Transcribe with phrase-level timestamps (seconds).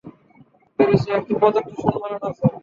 [0.79, 2.45] প্যারিসে একটি প্রযুক্তি সম্মেলন আছে।